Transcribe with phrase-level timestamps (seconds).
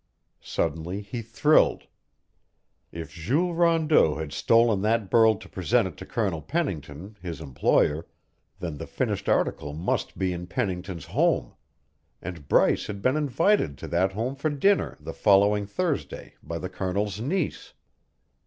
[0.41, 1.85] Suddenly he thrilled.
[2.91, 8.07] If Jules Rondeau had stolen that burl to present it to Colonel Pennington, his employer,
[8.57, 11.53] then the finished article must be in Pennington's home!
[12.19, 16.67] And Bryce had been invited to that home for dinner the following Thursday by the
[16.67, 17.73] Colonel's niece.